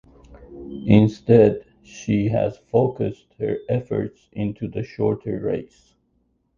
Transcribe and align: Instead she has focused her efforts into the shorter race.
Instead 0.87 1.63
she 1.83 2.29
has 2.29 2.57
focused 2.57 3.35
her 3.37 3.59
efforts 3.69 4.29
into 4.31 4.67
the 4.67 4.81
shorter 4.81 5.39
race. 5.39 5.93